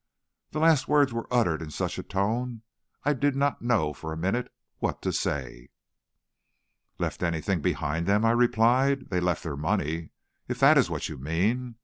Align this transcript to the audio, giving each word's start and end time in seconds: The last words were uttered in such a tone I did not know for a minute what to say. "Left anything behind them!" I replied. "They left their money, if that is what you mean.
The 0.49 0.57
last 0.59 0.87
words 0.87 1.13
were 1.13 1.31
uttered 1.31 1.61
in 1.61 1.69
such 1.69 1.99
a 1.99 2.01
tone 2.01 2.63
I 3.03 3.13
did 3.13 3.35
not 3.35 3.61
know 3.61 3.93
for 3.93 4.11
a 4.11 4.17
minute 4.17 4.51
what 4.79 4.99
to 5.03 5.13
say. 5.13 5.69
"Left 6.97 7.21
anything 7.21 7.61
behind 7.61 8.07
them!" 8.07 8.25
I 8.25 8.31
replied. 8.31 9.11
"They 9.11 9.19
left 9.19 9.43
their 9.43 9.55
money, 9.55 10.09
if 10.47 10.59
that 10.59 10.75
is 10.75 10.89
what 10.89 11.07
you 11.07 11.19
mean. 11.19 11.75